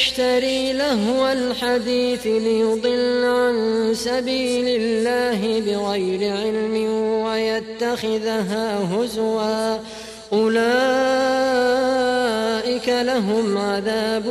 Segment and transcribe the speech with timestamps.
[0.00, 6.74] يشتري لهو الحديث ليضل عن سبيل الله بغير علم
[7.24, 9.78] ويتخذها هزوا.
[10.32, 10.68] أولئك
[12.88, 14.26] لهم عذاب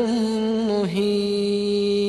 [0.69, 2.08] مهين.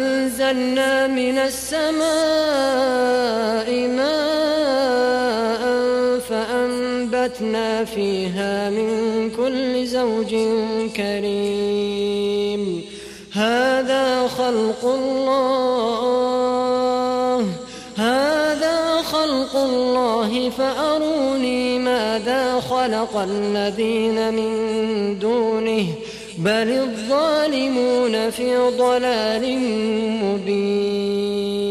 [0.51, 2.01] وأنزلنا من السماء
[3.87, 5.63] ماء
[6.29, 10.35] فأنبتنا فيها من كل زوج
[10.97, 12.83] كريم.
[13.33, 15.41] هذا خلق الله.
[17.97, 25.85] هذا خلق الله فأروني ماذا خلق الذين من دونه.
[26.37, 29.57] بل الظالمون في ضلال
[30.23, 31.61] مبين.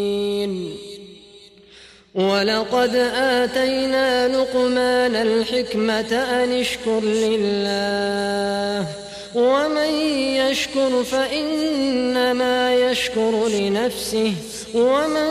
[2.14, 8.86] ولقد آتينا لقمان الحكمة أن اشكر لله
[9.34, 9.90] ومن
[10.36, 14.32] يشكر فإنما يشكر لنفسه
[14.74, 15.30] ومن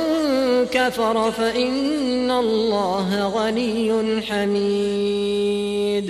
[0.72, 6.10] كفر فإن الله غني حميد.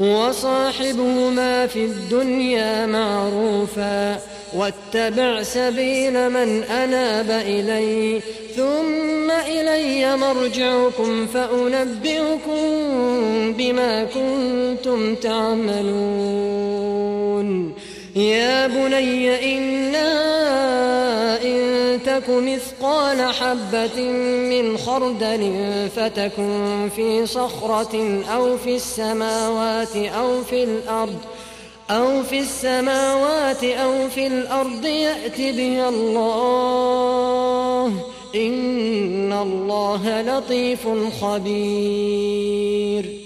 [0.00, 4.20] وصاحبهما في الدنيا معروفا
[4.54, 8.20] واتبع سبيل من أناب إلي
[8.56, 12.66] ثم إلي مرجعكم فأنبئكم
[13.52, 16.66] بما كنتم تعملون.
[18.16, 20.95] يا بني إنا
[21.46, 24.00] إن تك مثقال حبة
[24.50, 25.52] من خردل
[25.96, 31.18] فتكن في صخرة أو في السماوات أو في الأرض
[31.90, 37.86] أو في السماوات أو في الأرض يأت بها الله
[38.34, 40.88] إن الله لطيف
[41.20, 43.25] خبير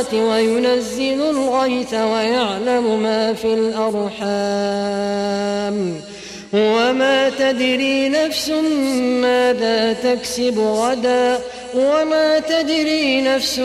[0.00, 4.18] الساعة وينزل الغيث ويعلم ما في الأرحام.
[6.52, 8.50] وما تدري نفس
[9.22, 11.38] ماذا تكسب غدا
[11.74, 13.60] وما تدري نفس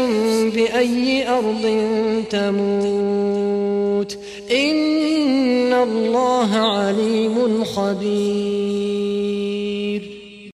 [0.56, 1.84] بأي أرض
[2.30, 4.18] تموت.
[4.52, 9.23] إن الله عليم خبير.